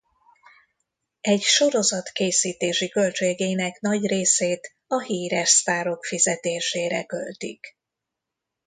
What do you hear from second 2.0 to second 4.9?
készítési költségének nagy részét